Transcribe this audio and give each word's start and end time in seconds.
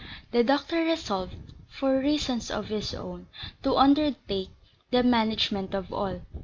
The 0.31 0.43
doctor 0.43 0.77
resolved 0.83 1.35
(for 1.69 1.99
reasons 1.99 2.49
of 2.49 2.69
his 2.69 2.95
own) 2.95 3.27
to 3.61 3.77
undertake 3.77 4.49
the 4.89 5.03
management 5.03 5.75
of 5.75 5.93
all. 5.93 6.21